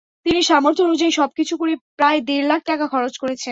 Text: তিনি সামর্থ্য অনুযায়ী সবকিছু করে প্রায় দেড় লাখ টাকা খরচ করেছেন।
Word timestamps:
তিনি 0.25 0.39
সামর্থ্য 0.41 0.81
অনুযায়ী 0.83 1.11
সবকিছু 1.11 1.53
করে 1.57 1.73
প্রায় 1.97 2.19
দেড় 2.27 2.45
লাখ 2.47 2.61
টাকা 2.65 2.85
খরচ 2.87 3.13
করেছেন। 3.17 3.49